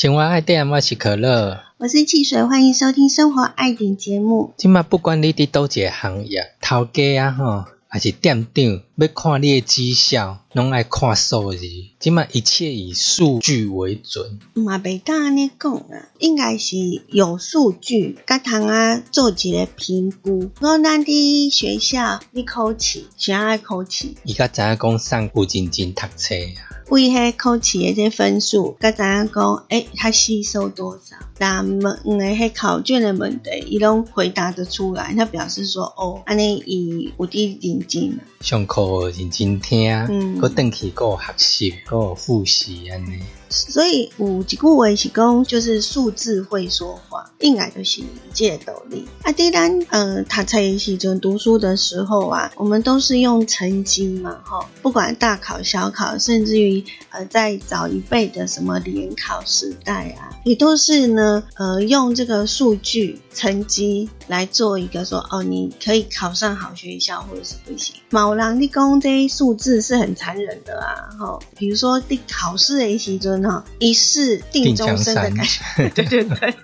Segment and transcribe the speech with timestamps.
[0.00, 4.54] 生活爱点，我是可乐，我是汽水，欢迎收听《生活爱点》节目。
[4.56, 11.66] 今麦不管你伫倒一个行业，头家啊吼，还是店长，要看你的绩效，拢爱看数字。
[11.98, 14.38] 今麦一切以数据为准。
[14.54, 16.76] 嘛袂当安尼讲啊，应该是
[17.08, 20.52] 有数据，甲通啊做一个评估。
[20.60, 24.14] 我咱伫学校，你考试，啥爱考试？
[24.22, 26.86] 伊甲知影讲上古认真读册啊。
[26.90, 31.16] 为迄考试的这分数，甲知影讲，诶，他吸收多少？
[31.40, 38.18] 那问诶迄考卷的问题，伊拢回答得出来，他表示说，哦，安尼伊有啲认真。
[38.42, 43.20] 上课认真听，嗯，搁登去搁学习，搁复习安尼。
[43.48, 48.02] 所以有一句话是讲，就是数字会说话，应该就是
[48.32, 49.04] 这个道理。
[49.22, 67.96] 啊，第咱呃，读册时阵读书的时候啊，我们都是用成绩嘛，哈，不管大考小考，甚至于呃，在早一辈的什么联考时代啊，也都是呢，呃，用这个数据成绩来做一个说，哦，你可以考上好学校，或者是不行。
[68.10, 73.40] 某人你讲这数字是很残忍的啊，哈，比如说你考试的时阵。
[73.78, 76.54] 一试定终身的感觉， 对对对。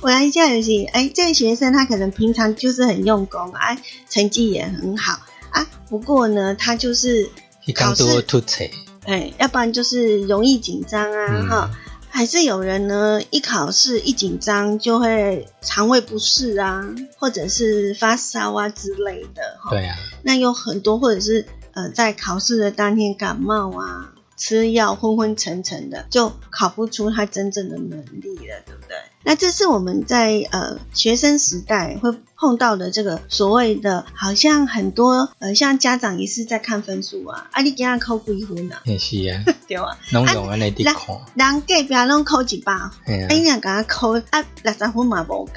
[0.00, 5.66] 我来一下游戏，哎，这个学生他可能平常就是很用功，哎，成绩也很好啊。
[5.90, 7.28] 不过呢，他就是
[7.74, 8.64] 考试突车，
[9.04, 11.70] 哎，要不然就是容易紧张啊，哈。
[12.16, 16.82] 还是有人呢，一考试一紧张就会肠胃不适啊，
[17.18, 19.58] 或者是发烧啊之类的。
[19.68, 19.98] 对啊。
[20.22, 24.14] 那有很多，或者是呃，在考试的当天感冒啊。
[24.38, 28.96] 吃药昏昏沉沉的，就考不出他真正的能力了，对不对？
[29.28, 38.80] 那这是我们在呃学生时代会碰到的这个所谓的，好像很多呃像家长也是在看分数啊，啊你给他扣几分啊？
[38.86, 40.94] 也是啊， 对啊，拢用安尼滴看，
[41.34, 42.72] 人隔壁拢考一百，
[43.04, 45.52] 哎呀，给他扣啊六十分嘛无够，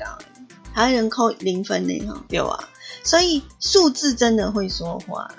[0.74, 2.58] 还有人扣零分的哈，对啊，
[3.03, 5.29] 所以数字真的会说话。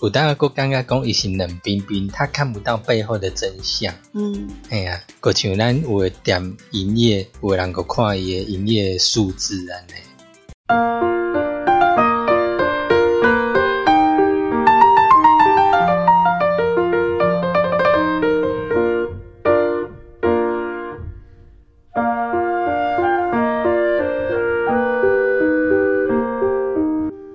[0.00, 3.92] 有当个个刚刚讲伊是冷冰冰，他看不到背后的真相。
[4.12, 9.92] 嗯，哎呀，个像咱有诶店营业，有人个看伊诶营业数字安尼。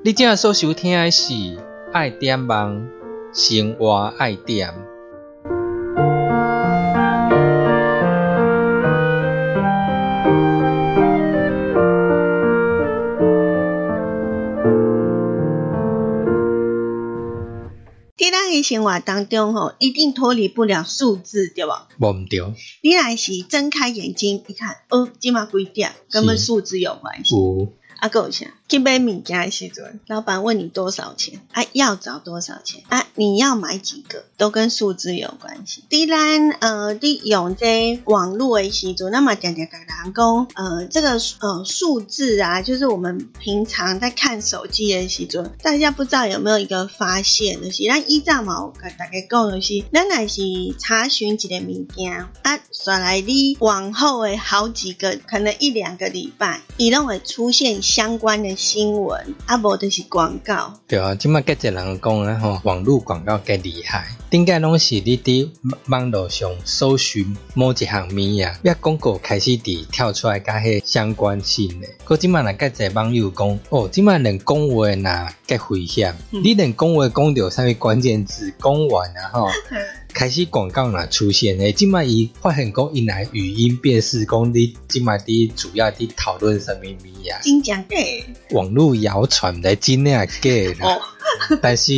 [0.05, 1.62] 你今日所收听诶是。
[1.93, 2.89] 爱点梦，
[3.35, 4.73] 生活爱点。
[18.17, 21.89] 在咱的生活当中，吼，一定脱离不了数字，对吧？
[21.99, 22.39] 无唔对。
[22.81, 25.91] 你若是睁开眼睛一看，哦，今嘛几点？
[26.09, 27.35] 跟们数字有关系。
[27.99, 28.51] 啊，够钱。
[28.73, 35.83] 去买物件的时阵，老板问你多少钱，啊，要找多少钱，啊，你要买几个，都跟数字有关系。
[35.89, 50.41] 第然，呃，利用这网络的时阵，那么讲讲讲讲，呃，这个呃数字啊，就是我们平常在看手机的时阵，大家不知道有没有一个发现，就是咱依照嘛，我跟大家讲的是，咱乃是
[50.79, 58.62] 查询一个物件，啊，刷来你往后的好几个，可能一两个礼拜，伊拢会出现相关的。
[58.63, 60.73] 新闻啊，无就是广告。
[60.87, 64.07] 对啊，即麦个只人讲啊吼，网络广告更厉害。
[64.29, 65.49] 顶解拢是你伫
[65.87, 71.87] 网络上搜寻某一项物啊，一广告开始伫跳出来，甲迄相关性的。
[72.05, 76.15] 可即麦若个只网友讲，哦，即麦连讲话呐，个危险。
[76.29, 79.49] 你连讲话讲到啥物关键字，讲完啊吼。
[80.13, 87.41] 开始广告啦出现诶，即卖伊发现讲因来语音辨识讲你即卖伫主要伫讨论什么物啊？
[87.41, 88.25] 真假诶？
[88.51, 90.49] 网络谣传的真啊假
[90.79, 90.99] 啦？
[91.61, 91.91] 但是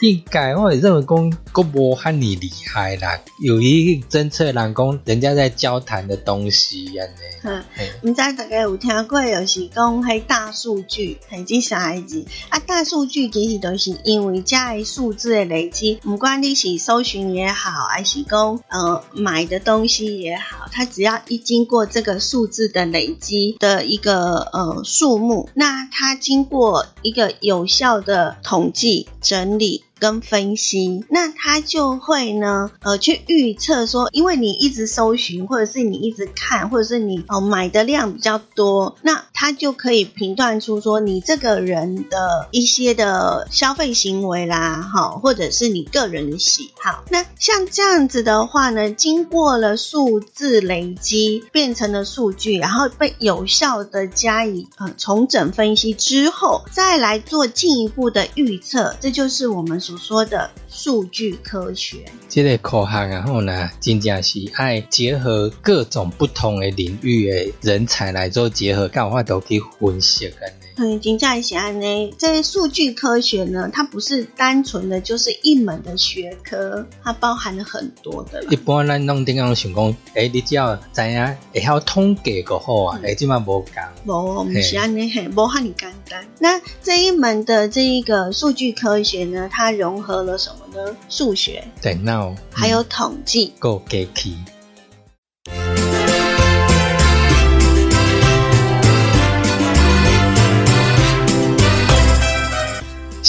[0.00, 7.20] 应该我认为讲，国无汉你厉害啦，有一个侦测人讲，人家在交谈的东西安尼。
[7.42, 7.62] 嗯，
[8.02, 12.24] 唔知大家有听过，就是讲迄大数据，系指啥意思？
[12.48, 29.84] 啊，大数据其实都是因为这个数字的累积，不管你是搜寻也好，还是讲呃买的东西也好，它只要一经过这个数字的累积的一个呃数目，那它经过一个有效的统计整理。
[30.00, 47.04] 跟分析，那他就会呢，呃，去预测说，因为你一直搜寻，或者是你一直看，或者是你哦买的量比较多，那他就可以评断出说你这个人的一些的消费行为啦，哈，或者是你个人的喜好。
[47.10, 59.78] 那像这样子的话呢，经过了数字累积变成了数据，然后被有效的加以呃重整分析之后，再来做进一步的预测，这就是我们。
[59.90, 70.32] 所说的数据科学，这个科学然后呢，真正是爱结合各种不同的领域的人才来做结合，干话都可以分析。
[70.82, 72.14] 嗯，金价喜安呢？
[72.16, 78.42] 这数据科学呢，它不是单纯的就是一门的学科，它包含了很多的。
[78.48, 83.92] 一般咱弄点样想讲，哎，你只要知影会晓统计个好啊，哎，起码无讲。
[84.06, 86.26] 无，唔是安尼嘿，无哈你简单。
[86.38, 90.96] 那这一门的这一个数据科学呢，它融合了什么呢？
[91.10, 94.34] 数学、电脑，还有统计，够给气。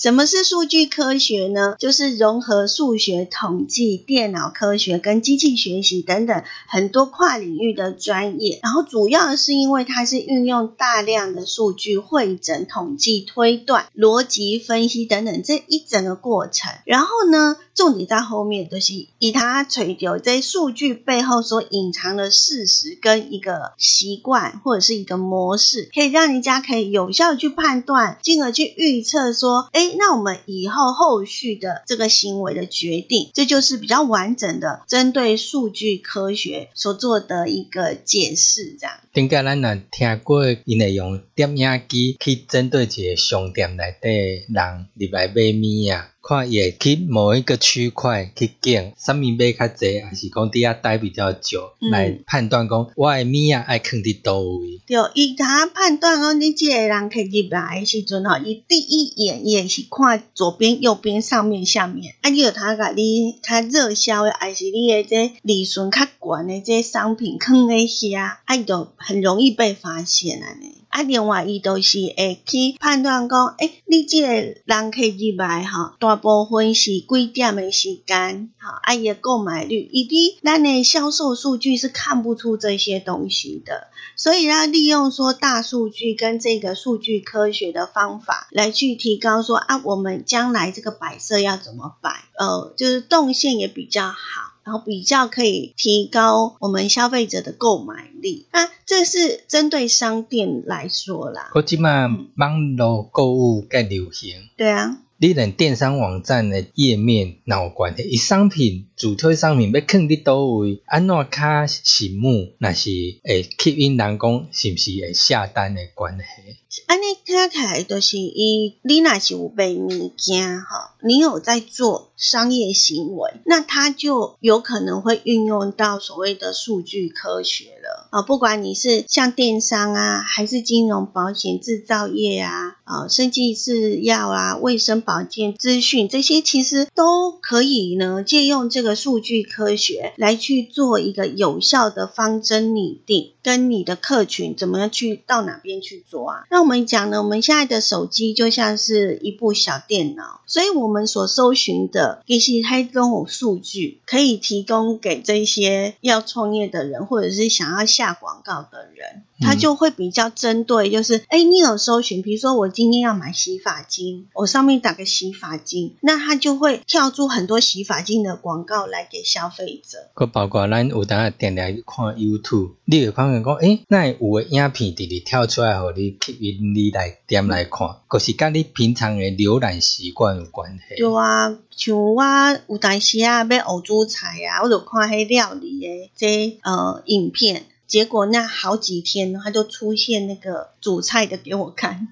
[0.00, 1.76] 什么是数据科学呢？
[1.78, 8.60] 就是融合数学、统计、电脑科学跟机器学习等等很多跨领域的专业。
[8.62, 16.72] 然后主要是因为它是运用大量的数据会诊、统计、推断、逻辑分析等等这一整个过程。
[16.86, 29.96] 然后呢，重点在后面，就是以它垂钓在数据背后所隐藏的事实跟一个习惯或者是一个模式，可以让人家可以有效去判断，进而去预测说，哎。
[30.00, 38.96] 那我们以后后续的这个行为的决定，这就是比较完整的针对数据科学所做的一个解释，这样。
[39.12, 44.08] 顶个咱若听过，因会用点影机去针对一个商店内底
[44.48, 46.08] 人入来买物啊。
[46.22, 54.80] 看也去某一个区块去拣，什么买较济，还是讲伫遐待比较久，来判断讲我诶物啊爱放伫倒位。
[54.86, 70.79] 对，伊他判断讲你即个人可入来诶时阵吼，伊第一眼也是看左边、右边、上面、下面，啊，有他甲你较热销诶，还是你诶这利润较悬诶这商品放诶遐，啊，就很容易被发现安尼。
[70.90, 94.49] 啊，另外伊都是会去判断讲，诶，你即个人客入来吼，大部分是几点的时间，吼，啊，伊的购买率，以及咱的销售数据是看不出这些东西的，所以要利用说大数据跟这个数据科学的方法来去提高说啊，我们将来这个摆设要怎么摆，呃，就是动线也比较好。
[94.64, 101.50] 然后比较可以提高我们消费者的购买力，那这是针对商店来说啦。
[101.54, 104.48] 我即嘛网络购物更流行。
[104.56, 104.98] 对啊。
[105.22, 108.04] 你连电商网站的页面哪有关系？
[108.04, 112.88] 伊商品主推商品要放伫倒位，安怎卡醒目，那是
[113.22, 116.82] 会吸引人讲是毋是会下单的关系？
[116.86, 128.22] 安尼听起来就是伊，你若是有卖物件哈，你有在做商业行为，那它就有可能会运用到所谓的数据科学了啊。
[128.22, 135.00] 不管你是像电商啊，还是金融、保险、制造业啊，啊，生技制药啊，卫生。
[135.00, 146.44] 保健资讯这些其实都可以呢，借用这个数据科学来去做一个有效的方针拟定，跟你的客群怎么样去到哪边去做啊？
[146.50, 170.10] 那我们讲呢，我们现在的手机就像是一部小电脑，所以我我们所搜寻的一些它都有数据，可以提供给这些要创业的人，或者是想要下广告的人，他就会比较针对，就是哎，你有搜寻，比如说我今天要买洗发精，我上面打个洗发精，那它就会跳出很多洗发精的广告来给消费者。
[170.14, 180.96] 佮包括咱有当下点来看 YouTube，你会发现讲，诶，那有个影片直直跳出来，互你吸引你来点来看，就是甲你平常的浏览习惯有关系。
[180.96, 182.22] 对啊，像我
[182.68, 192.06] 有当时啊要学煮菜啊，我就看迄料理的这呃影片，结果那好几天他就出现那个煮菜的给我看。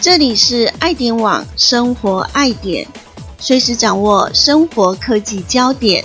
[0.00, 2.88] 这里是爱点网生活爱点，
[3.40, 6.04] 随时掌握生活科技焦点。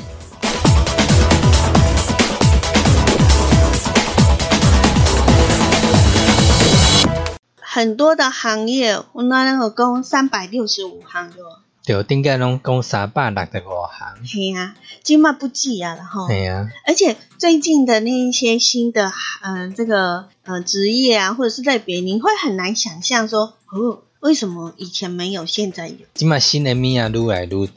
[7.59, 11.43] 很多的行业，我那那个讲三百六十五行哟。
[11.83, 14.25] 对，顶个拢讲三百六十五行。
[14.27, 16.27] 系啊，今嘛不记啊了哈。
[16.27, 16.69] 系啊。
[16.85, 19.11] 而且最近的那一些新的，
[19.41, 24.03] 嗯，这个呃职业啊，或者是类别，你会很难想象说，哦。
[24.23, 25.97] 为什么以前没有，现在有？
[26.13, 27.67] 今嘛新的米啊，愈来愈多，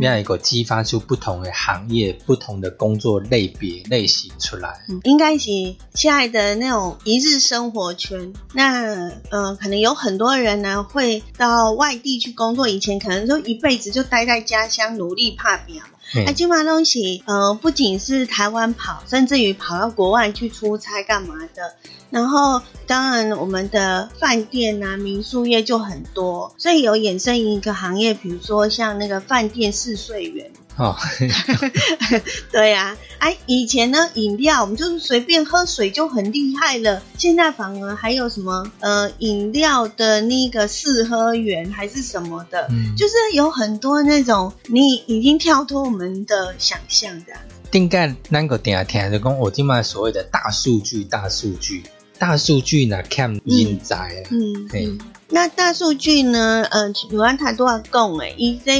[0.00, 4.80] 变一个激发出不同的行业、不同的工作类别类型出来。
[5.04, 5.50] 应该是
[5.92, 8.32] 现在的那种一日生活圈。
[8.54, 15.84] 那呃，可能有很多人呢会到外地去工作，以前可能就一辈子就待在家乡努力怕表。
[16.14, 21.74] 那金马东西，呃，不仅是台湾跑，甚至于跑到国外去出差干嘛的。
[22.10, 30.50] 然后，当然我们的饭店啊、民宿业就很多，所以有衍生一个行业，比如说像那个饭店试睡员。
[30.78, 30.96] 哦，
[32.50, 47.34] 对呀，哎，以前呢，饮料我们就是随便喝水就很厉害了，现在反而还有什么呃，饮料的那个试喝员还是什么的，就是有很多那种你已经跳脱我们的想象的。
[47.70, 51.82] 顶盖那个点下听就讲，我今麦所谓的大数据，大数据，
[52.18, 54.90] 大数据呢看人才啊，嗯，对。
[55.28, 58.72] 那大数据呢，呃，有安太多要讲诶，以这。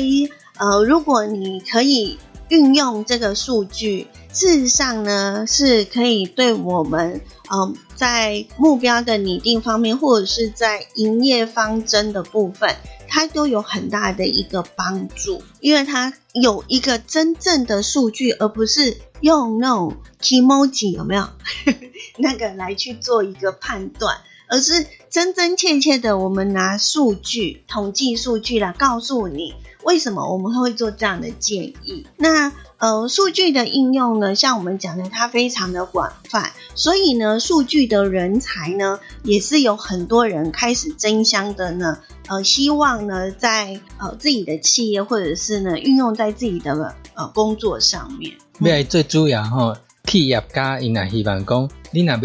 [0.59, 2.19] 呃，如果你可以
[2.49, 12.77] 运用这个数据，事实上呢，是可以对我们，嗯，在目标的拟定方面，或者是在营业方针的部分，
[13.09, 21.29] 它都有很大的一个帮助，因为它有一个真正的数据，而不是用那种 emoji 有没有
[22.19, 24.19] 那个来去做一个判断。
[24.49, 29.53] 而是真真切切的，我们拿数据、统计数据来告诉你，
[29.85, 32.07] 为什么我们会做这样的建议。
[32.17, 48.33] 那呃，数据的应用呢，像我们讲的，它非常的广泛，所以呢，数据的人才呢，也是有很多人开始争相的呢，呃，希望呢，在呃自己的企业或者是呢，运用在自己的呃工作上面。
[48.59, 52.21] 咩最主要吼，企业家因也希望讲，你若要。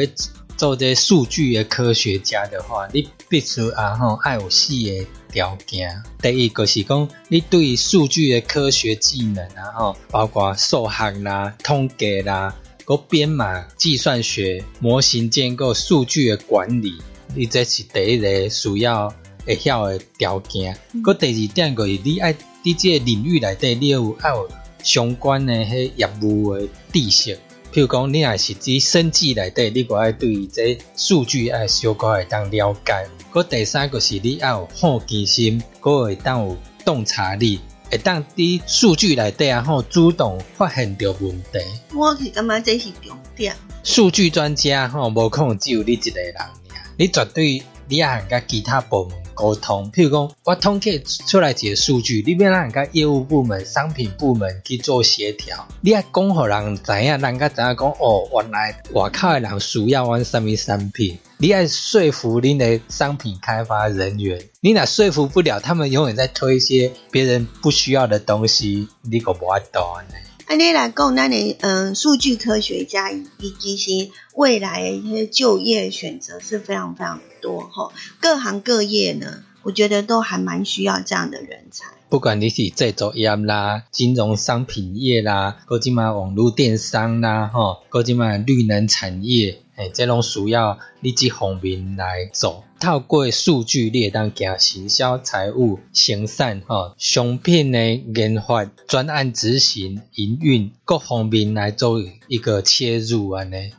[0.58, 6.02] 做这数据的科学家的话，你必须啊吼爱有四个条件。
[6.20, 16.92] 第一个是讲，你对数据的科学技能啊吼，包括数学啦、统计啦、个编码、计算学、模型建构、数据的管理，
[17.36, 19.14] 你这是第一个需要
[19.46, 20.76] 会晓的条件。
[21.04, 24.50] 个第二点个是，你爱伫这个领域内底，你有爱有
[24.82, 27.40] 相关的迄业务的知识。
[27.77, 33.07] 譬如讲，你也是伫生计内底，你个爱对于这数据爱小可会当了解。
[33.31, 37.60] 个第三个是你要有好奇心，个会当有洞察力，
[37.91, 41.60] 会当伫数据内底啊，吼主动发现到问题。
[41.93, 43.55] 我是感觉这是重点。
[43.84, 46.50] 数据专家吼，无可能只有你一个人尔，
[46.98, 49.26] 你绝对你也甲其他部门。
[49.38, 69.79] 沟通，譬如讲，我统计出来一个数据，你要让人家业务部门、商品部门去做协调，你要讲互人知影，人家知影讲哦，原来外口的人需要阮什么产品，你要说服你的商品开发人员，你若说服不了，他们永远在推一些别人不需要的东西，你个无法度
[70.10, 70.15] 呢。
[70.48, 81.97] 安尼来讲，那你嗯，数据科学家以及些未来一些就业选择是非常非常多哈，各行各业呢，我觉得都还蛮需要这样的人才。
[82.10, 92.64] 不管你是制作业啦、金融商品业啦、或者嘛网络电商啦，吼，或者嘛绿能产业，诶，这拢需要你这方面来做。
[92.80, 103.74] 透过数据列当行行销、财务、生产、吼商品的研发、专案执行、营运各方面来做一个切入安尼。